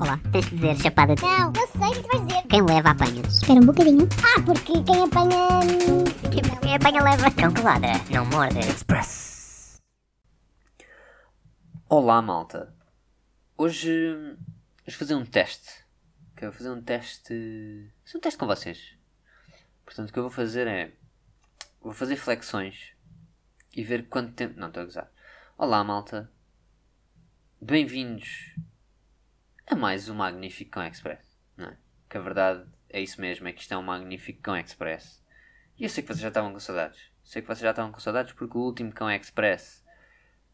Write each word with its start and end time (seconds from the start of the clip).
Olá, 0.00 0.18
tens 0.32 0.46
de 0.46 0.56
dizer 0.56 0.76
chapada 0.76 1.14
de... 1.14 1.20
Não, 1.20 1.52
eu 1.52 1.66
sei 1.66 1.88
o 1.88 1.92
que 1.92 2.00
tu 2.00 2.08
vais 2.08 2.26
dizer. 2.26 2.48
Quem 2.48 2.62
leva 2.62 2.88
apanha. 2.88 3.20
Espera 3.20 3.60
um 3.60 3.66
bocadinho. 3.66 4.08
Ah, 4.24 4.42
porque 4.42 4.82
quem 4.82 5.02
apanha. 5.02 5.48
Quem, 6.32 6.60
quem 6.62 6.74
apanha 6.74 7.02
leva. 7.02 7.30
Cão 7.30 7.52
que 7.52 7.60
ladra, 7.60 7.92
não 8.10 8.24
morde. 8.24 8.58
Express. 8.60 9.78
Olá, 11.86 12.22
malta. 12.22 12.74
Hoje 13.58 14.16
vamos 14.86 14.94
fazer 14.94 15.14
um 15.16 15.26
teste. 15.26 15.84
Que 16.34 16.46
eu 16.46 16.50
vou 16.50 16.56
fazer 16.56 16.70
um 16.70 16.80
teste. 16.80 17.92
Fazer 18.02 18.16
um 18.16 18.20
teste 18.22 18.38
com 18.38 18.46
vocês. 18.46 18.96
Portanto, 19.84 20.08
o 20.08 20.12
que 20.14 20.18
eu 20.18 20.22
vou 20.22 20.32
fazer 20.32 20.66
é. 20.66 20.94
Vou 21.82 21.92
fazer 21.92 22.16
flexões 22.16 22.94
e 23.76 23.84
ver 23.84 24.08
quanto 24.08 24.32
tempo. 24.32 24.58
Não, 24.58 24.68
estou 24.68 24.82
a 24.82 24.86
gozar. 24.86 25.12
Olá, 25.58 25.84
malta. 25.84 26.32
Bem-vindos 27.60 28.54
a 29.70 29.76
mais 29.76 30.08
um 30.08 30.16
Magnífico 30.16 30.72
Cão 30.72 30.84
Express. 30.84 31.38
Não 31.56 31.66
é? 31.66 31.76
Que 32.08 32.18
a 32.18 32.20
verdade 32.20 32.68
é 32.88 33.00
isso 33.00 33.20
mesmo, 33.20 33.46
é 33.46 33.52
que 33.52 33.60
isto 33.60 33.72
é 33.72 33.78
um 33.78 33.82
Magnífico 33.82 34.42
Cão 34.42 34.56
Express. 34.56 35.24
E 35.78 35.84
eu 35.84 35.88
sei 35.88 36.02
que 36.02 36.08
vocês 36.08 36.18
já 36.18 36.26
estavam 36.26 36.52
com 36.52 36.58
saudades. 36.58 37.00
Sei 37.22 37.40
que 37.40 37.46
vocês 37.46 37.60
já 37.60 37.70
estavam 37.70 37.92
com 37.92 38.00
saudades 38.00 38.32
porque 38.32 38.58
o 38.58 38.62
último 38.62 38.92
Cão 38.92 39.08
Express 39.08 39.86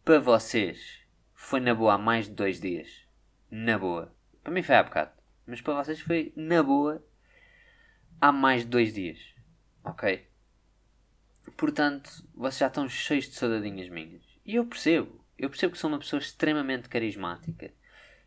para 0.05 0.21
vocês 0.21 1.01
foi 1.33 1.61
na 1.61 1.75
boa 1.75 1.95
há 1.95 1.99
mais 1.99 2.27
de 2.27 2.33
dois 2.33 2.61
dias. 2.61 3.07
Na 3.51 3.79
boa. 3.79 4.15
Para 4.45 4.53
mim 4.53 4.63
foi 4.63 4.75
há 4.75 4.83
bocado. 4.83 5.13
Mas 5.47 5.63
para 5.63 5.83
vocês 5.83 5.99
foi 5.99 6.35
na 6.37 6.63
boa 6.63 7.03
há 8.21 8.31
mais 8.31 8.65
de 8.65 8.69
dois 8.69 8.93
dias. 8.93 9.35
Ok? 9.83 10.29
Portanto, 11.57 12.11
vocês 12.35 12.59
já 12.59 12.67
estão 12.67 12.87
cheios 12.87 13.31
de 13.31 13.35
saudadinhas 13.35 13.89
minhas. 13.89 14.23
E 14.45 14.57
eu 14.57 14.67
percebo. 14.67 15.25
Eu 15.39 15.49
percebo 15.49 15.73
que 15.73 15.79
sou 15.79 15.89
uma 15.89 15.99
pessoa 15.99 16.21
extremamente 16.21 16.87
carismática. 16.91 17.73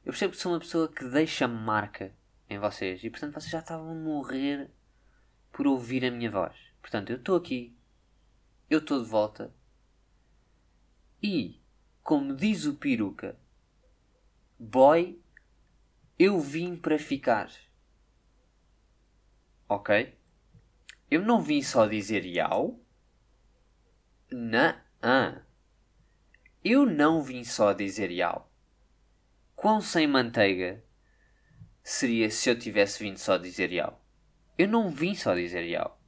Eu 0.05 0.11
percebo 0.11 0.33
que 0.33 0.39
sou 0.39 0.53
uma 0.53 0.59
pessoa 0.59 0.91
que 0.91 1.05
deixa 1.05 1.47
marca 1.47 2.15
em 2.49 2.57
vocês. 2.57 3.03
E 3.03 3.09
portanto 3.09 3.33
vocês 3.33 3.51
já 3.51 3.59
estavam 3.59 3.91
a 3.91 3.95
morrer 3.95 4.71
por 5.51 5.67
ouvir 5.67 6.05
a 6.05 6.11
minha 6.11 6.31
voz. 6.31 6.55
Portanto, 6.81 7.09
eu 7.11 7.17
estou 7.17 7.35
aqui. 7.35 7.77
Eu 8.69 8.79
estou 8.79 9.01
de 9.03 9.09
volta. 9.09 9.53
E, 11.21 11.61
como 12.01 12.35
diz 12.35 12.65
o 12.65 12.75
peruca, 12.75 13.37
boy, 14.57 15.21
eu 16.17 16.39
vim 16.39 16.75
para 16.75 16.97
ficar. 16.97 17.51
Ok? 19.67 20.17
Eu 21.11 21.21
não 21.21 21.41
vim 21.41 21.61
só 21.61 21.85
dizer 21.85 22.25
iau. 22.25 22.79
Não. 24.31 24.75
Eu 26.63 26.85
não 26.85 27.21
vim 27.21 27.43
só 27.43 27.73
dizer 27.73 28.11
iau. 28.11 28.48
Quão 29.59 29.81
sem 29.81 30.07
manteiga 30.07 30.81
seria 31.83 32.31
se 32.31 32.49
eu 32.49 32.57
tivesse 32.57 33.03
vindo 33.03 33.17
só 33.17 33.35
dizer 33.35 33.73
iau? 33.73 34.01
Eu 34.57 34.69
não 34.69 34.89
vim 34.89 35.13
só 35.13 35.35
dizer 35.35 35.65
iau. 35.65 36.01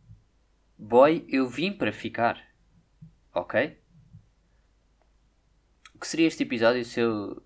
Boy, 0.77 1.25
eu 1.27 1.49
vim 1.49 1.73
para 1.73 1.91
ficar. 1.91 2.41
Ok? 3.33 3.77
O 5.93 5.99
que 5.99 6.07
seria 6.07 6.27
este 6.27 6.43
episódio 6.43 6.85
se 6.85 7.01
eu, 7.01 7.45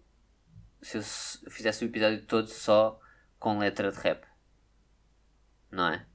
se 0.80 1.00
eu 1.00 1.52
fizesse 1.52 1.84
o 1.84 1.88
episódio 1.88 2.24
todo 2.28 2.50
só 2.50 3.02
com 3.40 3.58
letra 3.58 3.92
de 3.92 3.98
rap? 3.98 4.28
Não 5.72 5.88
é? 5.88 6.06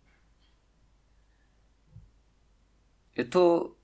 Eu 3.16 3.24
estou. 3.24 3.76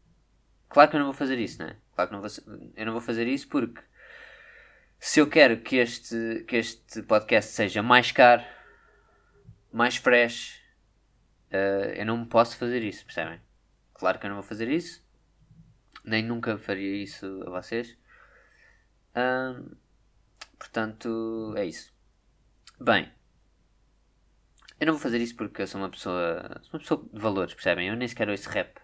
Claro 0.69 0.89
que 0.89 0.95
eu 0.95 1.01
não 1.01 1.07
vou 1.07 1.15
fazer 1.15 1.41
isso, 1.41 1.61
não 1.61 1.67
é? 1.67 1.77
Claro 1.97 2.11
que 2.11 2.17
não 2.17 2.23
vou... 2.23 2.31
eu 2.77 2.87
não 2.87 2.93
vou 2.93 3.03
fazer 3.03 3.27
isso 3.27 3.49
porque 3.49 3.83
se 4.99 5.21
eu 5.21 5.29
quero 5.29 5.61
que 5.61 5.77
este, 5.77 6.45
que 6.49 6.57
este 6.57 7.03
podcast 7.03 7.53
seja 7.53 7.83
mais 7.83 8.13
caro, 8.13 8.43
mais 9.73 9.97
fresh, 9.97 10.61
eh, 11.51 11.95
eu 11.99 12.07
não 12.07 12.27
posso 12.27 12.57
fazer 12.57 12.83
isso, 12.83 13.05
percebem? 13.05 13.41
Claro 13.95 14.19
que 14.19 14.27
eu 14.27 14.31
não 14.31 14.37
vou 14.37 14.45
fazer 14.45 14.69
isso, 14.69 15.05
nem 16.05 16.23
nunca 16.23 16.59
faria 16.59 17.03
isso 17.03 17.27
a 17.47 17.51
vocês. 17.51 17.97
Ahm, 19.15 19.77
portanto, 20.59 21.55
é 21.57 21.65
isso. 21.67 21.95
Bem, 22.81 23.13
eu 24.79 24.87
não 24.87 24.95
vou 24.95 25.03
fazer 25.03 25.21
isso 25.21 25.37
porque 25.37 25.63
eu 25.63 25.67
sou 25.67 25.81
uma 25.81 25.91
pessoa, 25.91 26.61
sou 26.63 26.75
uma 26.75 26.81
pessoa 26.81 27.09
de 27.13 27.21
valores, 27.21 27.55
percebem? 27.55 27.89
Eu 27.89 27.97
nem 27.97 28.09
sequer 28.09 28.29
ouço 28.29 28.49
rap, 28.51 28.79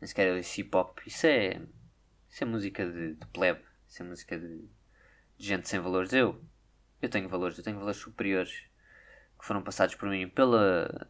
nem 0.00 0.08
sequer 0.08 0.34
ouço 0.34 0.60
hip 0.60 0.74
hop. 0.76 0.98
Isso 1.06 1.26
é, 1.26 1.60
isso 2.30 2.42
é 2.42 2.46
música 2.46 2.90
de, 2.90 3.14
de 3.14 3.26
plebe, 3.28 3.62
isso 3.88 4.02
é 4.02 4.06
música 4.06 4.38
de 4.38 4.68
gente 5.38 5.68
sem 5.68 5.80
valores. 5.80 6.12
Eu, 6.12 6.42
eu 7.00 7.08
tenho 7.08 7.28
valores, 7.28 7.58
eu 7.58 7.64
tenho 7.64 7.78
valores 7.78 8.00
superiores 8.00 8.64
que 9.38 9.46
foram 9.46 9.62
passados 9.62 9.94
por 9.94 10.08
mim 10.08 10.28
pela, 10.28 11.08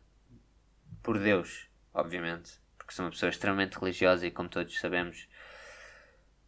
por 1.02 1.18
Deus, 1.18 1.68
obviamente, 1.92 2.60
porque 2.78 2.92
sou 2.94 3.04
uma 3.04 3.10
pessoa 3.10 3.30
extremamente 3.30 3.78
religiosa 3.78 4.26
e, 4.26 4.30
como 4.30 4.48
todos 4.48 4.78
sabemos, 4.78 5.28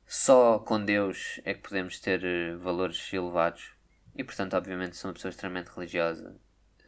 só 0.06 0.58
com 0.58 0.84
Deus 0.84 1.40
é 1.44 1.54
que 1.54 1.60
podemos 1.60 2.00
ter 2.00 2.24
eh, 2.24 2.56
valores 2.56 3.12
elevados. 3.12 3.74
E, 4.14 4.24
portanto, 4.24 4.54
obviamente, 4.54 4.96
sou 4.96 5.08
uma 5.08 5.14
pessoa 5.14 5.30
extremamente 5.30 5.68
religiosa. 5.68 6.36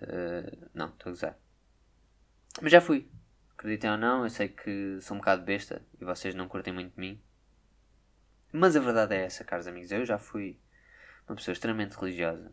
Eh, 0.00 0.56
não, 0.72 0.88
estou 0.88 1.10
a 1.10 1.12
gozar. 1.12 1.38
Mas 2.62 2.72
já 2.72 2.80
fui. 2.80 3.10
Acreditem 3.56 3.90
ou 3.90 3.96
não, 3.96 4.22
eu 4.22 4.30
sei 4.30 4.48
que 4.48 4.98
sou 5.00 5.16
um 5.16 5.18
bocado 5.18 5.42
besta 5.42 5.82
e 6.00 6.04
vocês 6.04 6.34
não 6.34 6.46
curtem 6.46 6.72
muito 6.72 6.94
de 6.94 7.00
mim. 7.00 7.20
Mas 8.52 8.76
a 8.76 8.80
verdade 8.80 9.14
é 9.16 9.24
essa, 9.24 9.44
caros 9.44 9.66
amigos. 9.66 9.90
Eu 9.90 10.04
já 10.04 10.16
fui 10.16 10.58
uma 11.28 11.36
pessoa 11.36 11.52
extremamente 11.52 11.96
religiosa. 11.96 12.52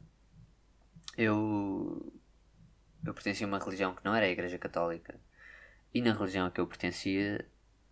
Eu. 1.17 2.13
Eu 3.05 3.13
pertencia 3.13 3.45
a 3.45 3.49
uma 3.49 3.59
religião 3.59 3.93
que 3.93 4.03
não 4.03 4.15
era 4.15 4.25
a 4.25 4.29
Igreja 4.29 4.57
Católica. 4.57 5.19
E 5.93 6.01
na 6.01 6.11
religião 6.11 6.47
a 6.47 6.51
que 6.51 6.59
eu 6.59 6.67
pertencia, 6.67 7.47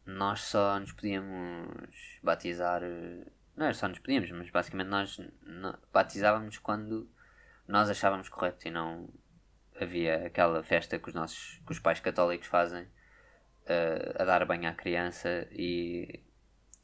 nós 0.06 0.42
só 0.42 0.80
nos 0.80 0.92
podíamos 0.92 2.20
batizar. 2.22 2.82
Não 3.56 3.66
era 3.66 3.74
só 3.74 3.88
nos 3.88 4.00
podíamos, 4.00 4.30
mas 4.32 4.50
basicamente 4.50 4.88
nós 4.88 5.20
batizávamos 5.92 6.58
quando 6.58 7.10
nós 7.68 7.90
achávamos 7.90 8.28
correto 8.28 8.68
e 8.68 8.72
não 8.72 9.08
havia 9.80 10.28
aquela 10.28 10.64
festa 10.64 11.00
que 11.00 11.10
os 11.10 11.16
nossos 11.16 11.62
que 11.66 11.72
os 11.72 11.80
pais 11.80 12.00
católicos 12.00 12.48
fazem 12.48 12.88
eh, 13.66 14.16
a 14.20 14.26
dar 14.26 14.46
banho 14.46 14.70
à 14.70 14.74
criança 14.74 15.48
e 15.52 16.24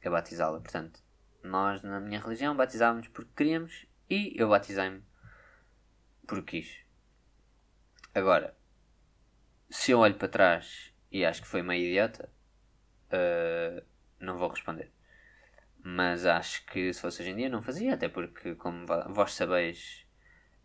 a 0.04 0.10
batizá-la. 0.10 0.60
Portanto, 0.62 1.02
nós 1.44 1.82
na 1.82 2.00
minha 2.00 2.20
religião 2.20 2.56
batizávamos 2.56 3.08
porque 3.10 3.32
queríamos 3.36 3.86
e 4.10 4.34
eu 4.36 4.50
batizei-me 4.50 5.04
porque 6.28 6.62
quis. 6.62 6.78
Agora, 8.14 8.56
se 9.70 9.92
eu 9.92 10.00
olho 10.00 10.16
para 10.16 10.28
trás 10.28 10.94
e 11.12 11.26
acho 11.26 11.42
que 11.42 11.48
foi 11.48 11.62
meio 11.62 11.86
idiota, 11.88 12.30
eh, 13.12 13.84
não 14.20 14.38
vou 14.38 14.50
responder. 14.50 14.92
Mas 15.84 16.26
acho 16.26 16.66
que 16.68 16.94
se 16.94 17.02
fosse 17.02 17.22
hoje 17.22 17.32
em 17.32 17.36
dia 17.38 17.50
não 17.50 17.62
fazia, 17.62 17.94
até 17.96 18.10
porque, 18.10 18.56
como 18.56 18.86
vós 19.10 19.34
sabeis, 19.34 20.06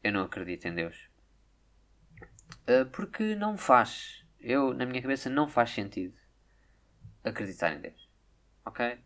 eu 0.03 0.13
não 0.13 0.25
acredito 0.25 0.67
em 0.67 0.75
Deus. 0.75 1.09
Eh, 2.67 2.85
porque 2.85 3.35
não 3.35 3.57
faz. 3.57 4.25
Eu, 4.41 4.75
na 4.75 4.85
minha 4.87 5.01
cabeça, 5.03 5.31
não 5.31 5.49
faz 5.49 5.71
sentido 5.71 6.15
acreditar 7.25 7.73
em 7.73 7.81
Deus. 7.81 8.09
Ok? 8.65 8.99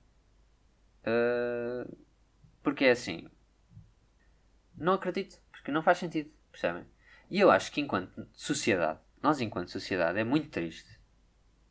Eh, 1.05 1.85
porque 2.63 2.85
é 2.87 2.91
assim. 2.93 3.29
Não 4.79 4.95
acredito, 4.95 5.41
porque 5.51 5.73
não 5.73 5.83
faz 5.83 5.99
sentido, 5.99 6.31
percebem? 6.51 6.85
E 7.31 7.39
eu 7.41 7.51
acho 7.51 7.71
que 7.73 7.81
enquanto 7.81 8.27
sociedade, 8.33 9.01
nós 9.23 9.41
enquanto 9.41 9.71
sociedade, 9.71 10.19
é 10.19 10.25
muito 10.25 10.49
triste. 10.49 10.99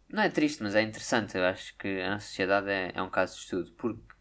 Não 0.09 0.23
é 0.23 0.29
triste, 0.29 0.61
mas 0.63 0.75
é 0.75 0.81
interessante. 0.81 1.37
Eu 1.37 1.45
acho 1.45 1.75
que 1.77 2.01
a 2.01 2.19
sociedade 2.19 2.69
é, 2.69 2.91
é 2.93 3.01
um 3.01 3.09
caso 3.09 3.35
de 3.35 3.41
estudo, 3.41 3.71
porque 3.73 4.13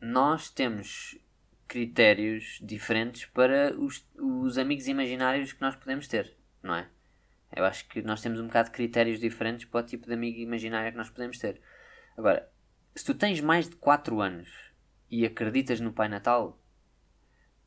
nós 0.00 0.50
temos 0.50 1.18
critérios 1.66 2.58
diferentes 2.62 3.26
para 3.26 3.74
os, 3.78 4.06
os 4.16 4.56
amigos 4.58 4.88
imaginários 4.88 5.52
que 5.52 5.60
nós 5.60 5.76
podemos 5.76 6.08
ter, 6.08 6.36
não 6.62 6.74
é? 6.74 6.88
Eu 7.54 7.64
acho 7.64 7.86
que 7.88 8.02
nós 8.02 8.20
temos 8.20 8.40
um 8.40 8.46
bocado 8.46 8.68
de 8.68 8.74
critérios 8.74 9.20
diferentes 9.20 9.66
para 9.66 9.80
o 9.80 9.86
tipo 9.86 10.06
de 10.06 10.12
amigo 10.12 10.38
imaginário 10.38 10.92
que 10.92 10.98
nós 10.98 11.10
podemos 11.10 11.38
ter. 11.38 11.60
Agora, 12.16 12.50
se 12.94 13.04
tu 13.04 13.14
tens 13.14 13.40
mais 13.40 13.68
de 13.68 13.76
4 13.76 14.20
anos 14.20 14.48
e 15.10 15.24
acreditas 15.24 15.80
no 15.80 15.92
Pai 15.92 16.08
Natal, 16.08 16.58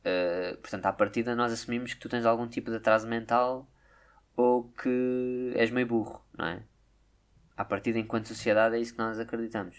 Uh, 0.04 0.56
portanto, 0.58 0.86
à 0.86 0.92
partida 0.92 1.36
nós 1.36 1.52
assumimos 1.52 1.94
que 1.94 2.00
tu 2.00 2.08
tens 2.08 2.26
algum 2.26 2.48
tipo 2.48 2.70
de 2.70 2.76
atraso 2.78 3.06
mental 3.06 3.70
ou 4.36 4.68
que 4.72 5.52
és 5.54 5.70
meio 5.70 5.86
burro, 5.86 6.24
não 6.36 6.46
é? 6.46 6.62
À 7.56 7.64
partida, 7.64 7.98
enquanto 7.98 8.26
sociedade, 8.26 8.76
é 8.76 8.80
isso 8.80 8.92
que 8.92 8.98
nós 8.98 9.18
acreditamos. 9.18 9.76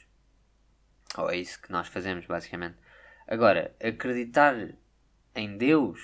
Ou 1.17 1.29
é 1.29 1.37
isso 1.37 1.61
que 1.61 1.71
nós 1.71 1.87
fazemos, 1.87 2.25
basicamente. 2.25 2.77
Agora, 3.27 3.75
acreditar 3.81 4.55
em 5.35 5.57
Deus, 5.57 5.99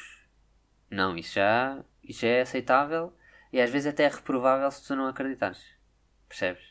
não, 0.89 1.17
isso 1.17 1.35
já, 1.35 1.83
isso 2.03 2.21
já 2.21 2.27
é 2.27 2.41
aceitável 2.41 3.13
e 3.51 3.61
às 3.61 3.69
vezes 3.69 3.87
até 3.87 4.03
é 4.03 4.09
reprovável 4.09 4.69
se 4.71 4.85
tu 4.85 4.95
não 4.95 5.07
acreditares. 5.07 5.63
Percebes? 6.27 6.63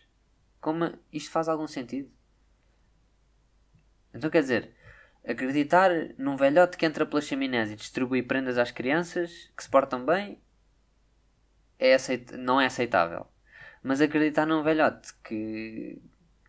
Como 0.60 0.98
isto 1.12 1.30
faz 1.30 1.48
algum 1.48 1.66
sentido? 1.66 2.10
Então 4.12 4.30
quer 4.30 4.40
dizer, 4.40 4.74
acreditar 5.28 5.90
num 6.16 6.36
velhote 6.36 6.78
que 6.78 6.86
entra 6.86 7.04
pelas 7.04 7.26
chaminés 7.26 7.70
e 7.70 7.76
distribui 7.76 8.22
prendas 8.22 8.56
às 8.56 8.70
crianças 8.70 9.52
que 9.54 9.62
se 9.62 9.68
portam 9.68 10.04
bem 10.04 10.40
é 11.78 11.94
aceit 11.94 12.32
não 12.36 12.58
é 12.60 12.66
aceitável. 12.66 13.26
Mas 13.82 14.00
acreditar 14.00 14.46
num 14.46 14.62
velhote 14.62 15.14
que 15.22 16.02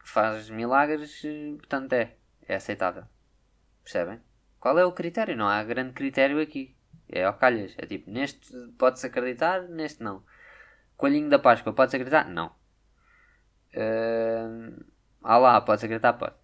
faz 0.03 0.49
milagres, 0.49 1.21
portanto 1.57 1.93
é, 1.93 2.15
é 2.47 2.55
aceitável. 2.55 3.03
Percebem? 3.83 4.19
Qual 4.59 4.79
é 4.79 4.85
o 4.85 4.91
critério? 4.91 5.35
Não 5.35 5.47
há 5.47 5.63
grande 5.63 5.93
critério 5.93 6.41
aqui. 6.41 6.75
É 7.07 7.25
ao 7.25 7.33
calhas. 7.33 7.75
É 7.77 7.85
tipo, 7.85 8.09
neste 8.09 8.51
pode-se 8.77 9.05
acreditar, 9.05 9.63
neste 9.63 10.01
não. 10.01 10.23
Coelhinho 10.97 11.29
da 11.29 11.39
Páscoa, 11.39 11.73
pode-se 11.73 11.97
acreditar? 11.97 12.27
Não. 12.29 12.47
Uh, 13.73 14.83
ah 15.21 15.37
lá, 15.37 15.61
pode-se 15.61 15.85
acreditar? 15.85 16.13
Pode. 16.13 16.35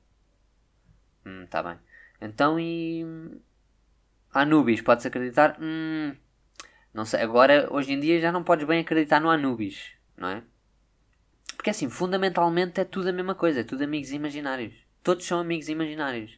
Hum, 1.25 1.47
tá 1.47 1.63
bem. 1.63 1.79
Então 2.21 2.59
e. 2.59 3.05
Anubis, 4.33 4.81
pode-se 4.81 5.07
acreditar? 5.07 5.57
Hum, 5.61 6.15
não 6.93 7.05
sei. 7.05 7.21
Agora, 7.21 7.67
hoje 7.71 7.93
em 7.93 7.99
dia, 7.99 8.19
já 8.19 8.31
não 8.31 8.43
podes 8.43 8.67
bem 8.67 8.81
acreditar 8.81 9.19
no 9.19 9.29
Anubis, 9.29 9.91
não 10.17 10.27
é? 10.27 10.43
Porque 11.55 11.69
assim, 11.69 11.89
fundamentalmente 11.89 12.79
é 12.79 12.85
tudo 12.85 13.09
a 13.09 13.13
mesma 13.13 13.33
coisa, 13.33 13.61
é 13.61 13.63
tudo 13.63 13.83
amigos 13.83 14.11
imaginários. 14.11 14.73
Todos 15.01 15.25
são 15.25 15.39
amigos 15.39 15.69
imaginários. 15.69 16.37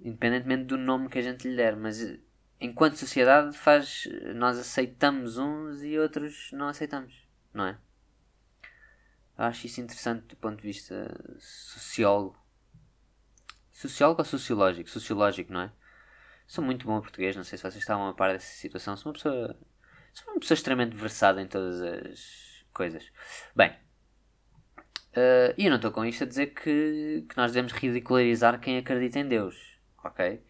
Independentemente 0.00 0.64
do 0.64 0.76
nome 0.76 1.08
que 1.08 1.18
a 1.18 1.22
gente 1.22 1.48
lhe 1.48 1.56
der, 1.56 1.76
mas 1.76 2.18
enquanto 2.60 2.96
sociedade 2.96 3.56
faz. 3.56 4.08
Nós 4.34 4.58
aceitamos 4.58 5.38
uns 5.38 5.82
e 5.82 5.98
outros 5.98 6.50
não 6.52 6.68
aceitamos, 6.68 7.26
não 7.52 7.66
é? 7.66 7.78
Eu 9.36 9.44
acho 9.44 9.66
isso 9.66 9.80
interessante 9.80 10.26
do 10.28 10.36
ponto 10.36 10.56
de 10.56 10.66
vista 10.66 11.12
sociólogo. 11.38 12.39
Sociólogo 13.80 14.20
ou 14.20 14.24
sociológico? 14.26 14.90
Sociológico, 14.90 15.50
não 15.50 15.62
é? 15.62 15.72
Sou 16.46 16.62
muito 16.62 16.84
bom 16.84 16.98
a 16.98 17.00
português, 17.00 17.34
não 17.34 17.44
sei 17.44 17.56
se 17.56 17.62
vocês 17.62 17.76
estavam 17.76 18.08
a 18.08 18.12
par 18.12 18.30
dessa 18.30 18.52
situação. 18.52 18.94
Sou 18.94 19.08
uma 19.08 19.14
pessoa. 19.14 19.56
Sou 20.12 20.34
uma 20.34 20.40
pessoa 20.40 20.54
extremamente 20.54 20.94
versada 20.94 21.40
em 21.40 21.46
todas 21.46 21.80
as 21.80 22.62
coisas. 22.74 23.10
Bem, 23.56 23.70
uh, 23.70 25.54
e 25.56 25.64
eu 25.64 25.70
não 25.70 25.76
estou 25.76 25.92
com 25.92 26.04
isto 26.04 26.24
a 26.24 26.26
dizer 26.26 26.48
que, 26.48 27.24
que 27.26 27.36
nós 27.38 27.52
devemos 27.52 27.72
ridicularizar 27.72 28.60
quem 28.60 28.76
acredita 28.76 29.18
em 29.18 29.26
Deus, 29.26 29.56
ok? 30.04 30.44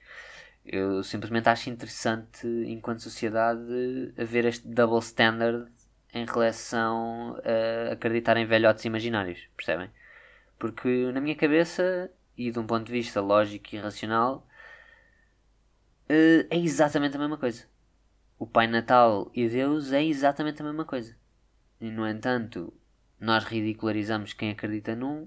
Eu 0.65 1.05
simplesmente 1.05 1.49
acho 1.49 1.71
interessante, 1.71 2.49
enquanto 2.67 3.01
sociedade, 3.01 4.13
haver 4.19 4.45
este 4.45 4.67
double 4.67 4.99
standard 4.99 5.71
em 6.13 6.27
relação 6.27 7.41
a 7.45 7.93
acreditar 7.93 8.37
em 8.37 8.45
velhotes 8.45 8.85
imaginários, 8.85 9.47
percebem? 9.57 9.89
Porque 10.59 11.13
na 11.13 11.21
minha 11.21 11.37
cabeça, 11.37 12.11
e 12.41 12.51
de 12.51 12.59
um 12.59 12.67
ponto 12.67 12.87
de 12.87 12.93
vista 12.93 13.21
lógico 13.21 13.75
e 13.75 13.79
racional, 13.79 14.47
eh, 16.09 16.47
é 16.49 16.59
exatamente 16.59 17.15
a 17.17 17.19
mesma 17.19 17.37
coisa. 17.37 17.67
O 18.39 18.47
Pai 18.47 18.67
Natal 18.67 19.31
e 19.35 19.47
Deus 19.47 19.93
é 19.93 20.03
exatamente 20.03 20.63
a 20.63 20.65
mesma 20.65 20.87
coisa. 20.87 21.15
E 21.79 21.91
no 21.91 22.09
entanto, 22.09 22.73
nós 23.19 23.45
ridicularizamos 23.45 24.33
quem 24.33 24.51
acredita 24.51 24.97
num 24.97 25.25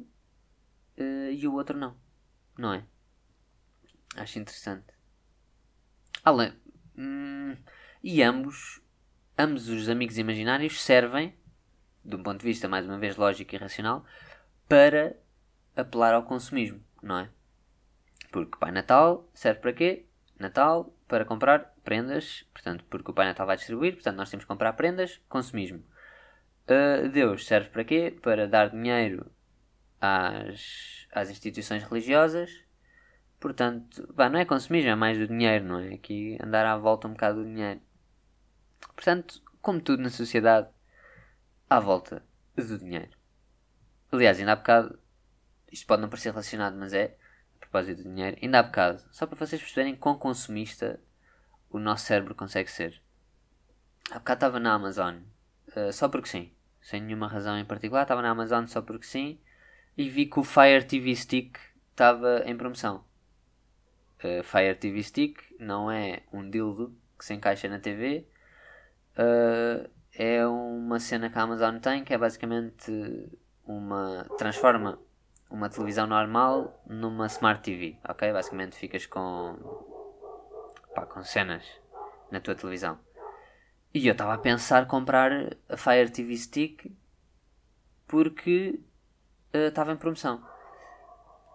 uh, 0.97 1.31
e 1.31 1.47
o 1.47 1.53
outro 1.53 1.77
não. 1.77 1.95
Não 2.57 2.73
é? 2.73 2.83
Acho 4.15 4.39
interessante. 4.39 4.87
Além. 6.23 6.51
Hum, 6.97 7.55
e 8.03 8.23
ambos 8.23 8.81
ambos 9.37 9.69
os 9.69 9.87
amigos 9.87 10.17
imaginários 10.17 10.81
servem, 10.81 11.35
de 12.03 12.15
um 12.15 12.23
ponto 12.23 12.39
de 12.39 12.45
vista 12.45 12.67
mais 12.67 12.87
uma 12.87 12.97
vez 12.97 13.15
lógico 13.17 13.53
e 13.53 13.57
racional, 13.57 14.03
para 14.67 15.15
apelar 15.75 16.13
ao 16.15 16.23
consumismo, 16.23 16.83
não 17.03 17.19
é? 17.19 17.29
Porque 18.31 18.57
Pai 18.57 18.71
Natal 18.71 19.29
serve 19.33 19.59
para 19.59 19.73
quê? 19.73 20.05
Natal 20.39 20.93
para 21.07 21.25
comprar 21.25 21.73
prendas, 21.83 22.43
portanto, 22.53 22.83
porque 22.89 23.11
o 23.11 23.13
Pai 23.13 23.27
Natal 23.27 23.45
vai 23.45 23.55
distribuir, 23.55 23.93
portanto, 23.93 24.17
nós 24.17 24.29
temos 24.29 24.45
que 24.45 24.47
comprar 24.47 24.73
prendas, 24.73 25.21
consumismo. 25.29 25.83
Uh, 26.63 27.09
Deus 27.09 27.45
serve 27.45 27.69
para 27.69 27.83
quê? 27.83 28.17
Para 28.21 28.47
dar 28.47 28.69
dinheiro 28.69 29.29
às, 30.01 31.07
às 31.11 31.29
instituições 31.29 31.83
religiosas, 31.83 32.49
portanto, 33.39 34.11
bah, 34.15 34.29
não 34.29 34.39
é 34.39 34.45
consumismo, 34.45 34.89
é 34.89 34.95
mais 34.95 35.17
do 35.17 35.27
dinheiro, 35.27 35.65
não 35.65 35.79
é? 35.79 35.93
Aqui 35.93 36.37
andar 36.41 36.65
à 36.65 36.77
volta 36.77 37.07
um 37.07 37.11
bocado 37.11 37.43
do 37.43 37.45
dinheiro. 37.45 37.81
Portanto, 38.95 39.41
como 39.61 39.81
tudo 39.81 40.01
na 40.01 40.09
sociedade, 40.09 40.69
à 41.69 41.79
volta 41.79 42.23
do 42.55 42.77
dinheiro. 42.77 43.17
Aliás, 44.11 44.39
ainda 44.39 44.53
há 44.53 44.55
bocado, 44.55 44.99
isto 45.73 45.87
pode 45.87 46.03
não 46.03 46.09
parecer 46.09 46.29
relacionado, 46.29 46.77
mas 46.77 46.93
é, 46.93 47.17
a 47.55 47.59
propósito 47.59 48.03
do 48.03 48.09
dinheiro, 48.09 48.37
ainda 48.41 48.59
há 48.59 48.63
bocado, 48.63 49.01
só 49.11 49.25
para 49.25 49.35
vocês 49.35 49.59
perceberem 49.59 49.95
quão 49.95 50.15
consumista 50.15 50.99
o 51.69 51.79
nosso 51.79 52.05
cérebro 52.05 52.35
consegue 52.35 52.69
ser. 52.69 53.01
Há 54.11 54.19
bocado 54.19 54.37
estava 54.37 54.59
na 54.59 54.73
Amazon, 54.73 55.15
uh, 55.75 55.91
só 55.91 56.07
porque 56.07 56.29
sim, 56.29 56.53
sem 56.79 57.01
nenhuma 57.01 57.27
razão 57.27 57.57
em 57.57 57.65
particular, 57.65 58.03
estava 58.03 58.21
na 58.21 58.29
Amazon 58.29 58.65
só 58.67 58.83
porque 58.83 59.07
sim, 59.07 59.39
e 59.97 60.07
vi 60.09 60.27
que 60.27 60.39
o 60.39 60.43
Fire 60.43 60.83
TV 60.85 61.15
Stick 61.15 61.57
estava 61.89 62.43
em 62.45 62.55
promoção. 62.55 63.03
Uh, 64.19 64.43
Fire 64.43 64.75
TV 64.75 65.01
Stick 65.01 65.41
não 65.59 65.89
é 65.89 66.21
um 66.31 66.47
dildo 66.47 66.95
que 67.17 67.25
se 67.25 67.33
encaixa 67.33 67.67
na 67.67 67.79
TV, 67.79 68.27
uh, 69.17 69.89
é 70.13 70.45
uma 70.45 70.99
cena 70.99 71.31
que 71.31 71.39
a 71.39 71.41
Amazon 71.41 71.79
tem 71.79 72.03
que 72.03 72.13
é 72.13 72.17
basicamente 72.17 72.91
uma. 73.65 74.27
transforma 74.37 74.99
uma 75.53 75.69
televisão 75.69 76.07
normal 76.07 76.83
numa 76.87 77.27
Smart 77.27 77.61
TV, 77.61 77.95
ok? 78.09 78.33
Basicamente 78.33 78.75
ficas 78.75 79.05
com. 79.05 79.55
Pá, 80.95 81.05
com 81.05 81.23
cenas 81.23 81.63
na 82.31 82.41
tua 82.41 82.55
televisão. 82.55 82.99
E 83.93 84.07
eu 84.07 84.13
estava 84.13 84.33
a 84.33 84.37
pensar 84.39 84.87
comprar 84.87 85.31
a 85.69 85.77
Fire 85.77 86.09
TV 86.09 86.35
Stick 86.35 86.91
porque 88.07 88.79
estava 89.53 89.91
uh, 89.91 89.93
em 89.93 89.97
promoção. 89.97 90.43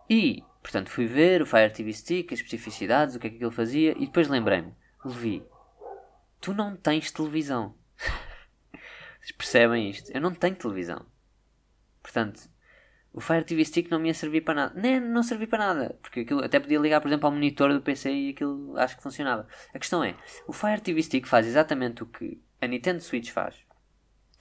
E, 0.09 0.45
portanto, 0.63 0.91
fui 0.91 1.07
ver 1.07 1.43
o 1.43 1.47
Fire 1.47 1.73
TV 1.73 1.93
Stick, 1.93 2.33
as 2.33 2.39
especificidades, 2.39 3.17
o 3.17 3.19
que 3.19 3.27
é 3.27 3.31
que 3.31 3.37
aquilo 3.37 3.51
fazia, 3.51 3.93
e 3.99 4.07
depois 4.07 4.29
lembrei-me, 4.29 4.73
Levi, 5.05 5.45
tu 6.41 6.55
não 6.55 6.77
tens 6.77 7.11
televisão. 7.11 7.75
Vocês 9.21 9.33
percebem 9.33 9.91
isto? 9.91 10.11
Eu 10.13 10.21
não 10.21 10.33
tenho 10.33 10.55
televisão. 10.55 11.05
Portanto, 12.01 12.49
o 13.19 13.21
Fire 13.21 13.45
TV 13.45 13.65
Stick 13.65 13.91
não 13.91 13.99
me 13.99 14.07
ia 14.07 14.15
servir 14.15 14.43
para 14.43 14.55
nada. 14.55 14.81
Nem 14.81 15.01
não 15.01 15.25
servia 15.25 15.49
para 15.49 15.75
nada. 15.75 15.99
Porque 16.01 16.21
aquilo 16.21 16.45
até 16.45 16.61
podia 16.61 16.79
ligar, 16.79 17.01
por 17.01 17.09
exemplo, 17.09 17.27
ao 17.27 17.33
monitor 17.33 17.75
do 17.75 17.83
PC 17.83 18.13
e 18.13 18.31
aquilo 18.31 18.79
acho 18.79 18.97
que 18.97 19.03
funcionava. 19.03 19.49
A 19.75 19.79
questão 19.81 20.05
é, 20.05 20.15
o 20.47 20.53
Fire 20.53 20.81
TV 20.81 21.03
Stick 21.03 21.27
faz 21.27 21.45
exatamente 21.45 22.05
o 22.05 22.07
que 22.07 22.41
a 22.61 22.69
Nintendo 22.69 23.03
Switch 23.03 23.31
faz. 23.31 23.57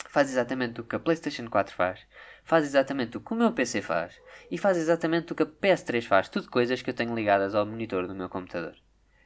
Faz 0.07 0.29
exatamente 0.29 0.79
o 0.79 0.84
que 0.84 0.96
a 0.96 1.00
PlayStation 1.00 1.50
4 1.50 1.74
faz. 1.74 2.05
Faz 2.43 2.65
exatamente 2.65 3.17
o 3.17 3.19
que 3.19 3.34
o 3.34 3.36
meu 3.36 3.51
PC 3.51 3.81
faz. 3.81 4.22
E 4.51 4.60
faz 4.60 4.77
exatamente 4.77 5.34
o 5.34 5.36
que 5.36 5.41
a 5.41 5.48
PS3 5.48 6.03
faz. 6.03 6.29
Tudo 6.29 6.48
coisas 6.48 6.79
que 6.79 6.91
eu 6.91 6.93
tenho 6.93 7.15
ligadas 7.15 7.55
ao 7.55 7.65
monitor 7.65 8.05
do 8.05 8.13
meu 8.13 8.29
computador. 8.29 8.75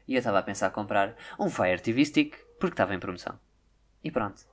E 0.08 0.14
eu 0.14 0.20
estava 0.20 0.40
a 0.40 0.44
pensar 0.44 0.72
comprar 0.72 1.14
um 1.38 1.50
Fire 1.50 1.82
TV 1.82 2.06
Stick 2.06 2.38
porque 2.58 2.76
estava 2.76 2.96
em 2.96 3.00
promoção. 3.00 3.38
E 4.02 4.10
pronto. 4.10 4.44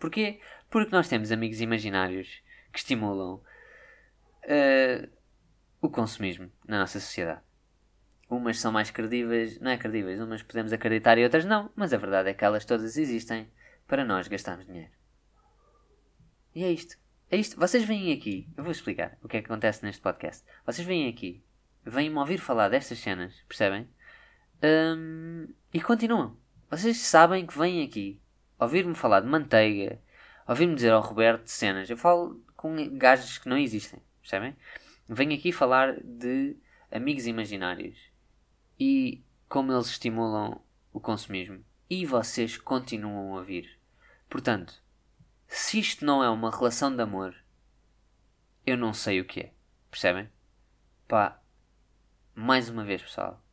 Porquê? 0.00 0.40
Porque 0.68 0.90
nós 0.90 1.06
temos 1.06 1.30
amigos 1.30 1.60
imaginários 1.60 2.42
que 2.72 2.80
estimulam 2.80 3.40
uh, 4.44 5.08
o 5.80 5.88
consumismo 5.88 6.50
na 6.66 6.78
nossa 6.80 7.00
sociedade. 7.00 7.40
Umas 8.28 8.58
são 8.58 8.72
mais 8.72 8.90
credíveis, 8.90 9.60
não 9.60 9.70
é 9.70 9.76
credíveis, 9.76 10.20
umas 10.20 10.42
podemos 10.42 10.72
acreditar 10.72 11.18
e 11.18 11.24
outras 11.24 11.44
não, 11.44 11.70
mas 11.76 11.92
a 11.92 11.98
verdade 11.98 12.30
é 12.30 12.34
que 12.34 12.44
elas 12.44 12.64
todas 12.64 12.96
existem 12.96 13.50
para 13.86 14.04
nós 14.04 14.28
gastarmos 14.28 14.66
dinheiro. 14.66 14.90
E 16.54 16.64
é 16.64 16.72
isto. 16.72 16.96
É 17.30 17.36
isto. 17.36 17.58
Vocês 17.58 17.84
vêm 17.84 18.12
aqui, 18.12 18.48
eu 18.56 18.62
vou 18.62 18.72
explicar 18.72 19.18
o 19.22 19.28
que 19.28 19.36
é 19.36 19.40
que 19.40 19.46
acontece 19.46 19.84
neste 19.84 20.00
podcast. 20.00 20.44
Vocês 20.64 20.86
vêm 20.86 21.08
aqui, 21.08 21.42
vêm-me 21.84 22.16
ouvir 22.18 22.38
falar 22.38 22.68
destas 22.68 22.98
cenas, 22.98 23.34
percebem? 23.48 23.88
Um, 24.62 25.48
e 25.72 25.80
continuam. 25.80 26.36
Vocês 26.70 26.98
sabem 26.98 27.46
que 27.46 27.58
vêm 27.58 27.82
aqui 27.82 28.20
ouvir-me 28.58 28.94
falar 28.94 29.20
de 29.20 29.26
manteiga, 29.26 30.00
ouvir-me 30.46 30.74
dizer 30.74 30.92
ao 30.92 31.02
Roberto 31.02 31.48
cenas. 31.48 31.90
Eu 31.90 31.96
falo 31.96 32.42
com 32.56 32.76
gajos 32.96 33.38
que 33.38 33.48
não 33.48 33.58
existem, 33.58 34.00
percebem? 34.22 34.56
Venho 35.08 35.34
aqui 35.34 35.52
falar 35.52 36.00
de 36.02 36.56
amigos 36.90 37.26
imaginários 37.26 37.98
e 38.80 39.22
como 39.48 39.72
eles 39.72 39.88
estimulam 39.88 40.62
o 40.92 41.00
consumismo. 41.00 41.64
E 41.90 42.06
vocês 42.06 42.56
continuam 42.56 43.34
a 43.34 43.38
ouvir. 43.38 43.78
Portanto, 44.30 44.82
se 45.46 45.78
isto 45.78 46.06
não 46.06 46.24
é 46.24 46.30
uma 46.30 46.50
relação 46.50 46.94
de 46.94 47.02
amor, 47.02 47.36
eu 48.64 48.78
não 48.78 48.94
sei 48.94 49.20
o 49.20 49.26
que 49.26 49.40
é. 49.40 49.52
Percebem? 49.90 50.30
Pá, 51.06 51.38
mais 52.34 52.70
uma 52.70 52.82
vez, 52.82 53.02
pessoal. 53.02 53.44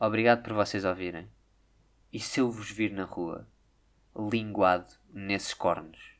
Obrigado 0.00 0.42
por 0.42 0.54
vocês 0.54 0.84
ouvirem. 0.84 1.30
E 2.12 2.18
se 2.18 2.40
eu 2.40 2.50
vos 2.50 2.70
vir 2.70 2.90
na 2.90 3.04
rua, 3.04 3.48
linguado 4.16 4.88
nesses 5.12 5.54
cornos? 5.54 6.13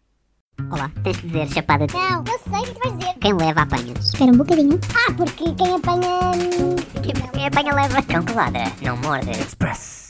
Olá, 0.70 0.90
tens 1.02 1.16
de 1.16 1.26
dizer 1.26 1.48
chapada. 1.48 1.86
Não, 1.92 2.24
eu 2.26 2.38
sei 2.38 2.60
o 2.60 2.64
que 2.64 2.74
tu 2.74 2.88
vais 2.88 2.98
dizer. 2.98 3.14
Quem 3.20 3.34
leva 3.34 3.62
apanha. 3.62 3.92
Espera 3.98 4.30
um 4.30 4.36
bocadinho. 4.36 4.80
Ah, 4.94 5.12
porque 5.16 5.52
quem 5.52 5.74
apanha. 5.74 6.20
Quem, 7.02 7.30
quem 7.32 7.46
apanha 7.46 7.74
leva. 7.74 8.02
Cão 8.02 8.22
que 8.24 8.32
ladra, 8.32 8.64
não 8.82 8.96
morde. 8.98 9.30
Express. 9.30 10.03